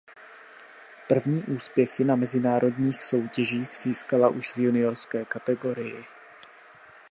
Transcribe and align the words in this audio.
První 1.07 1.43
úspěchy 1.43 2.03
na 2.03 2.15
mezinárodních 2.15 3.03
soutěžích 3.03 3.75
získala 3.75 4.29
už 4.29 4.53
v 4.53 4.57
juniorské 4.57 5.25
kategorii. 5.25 6.05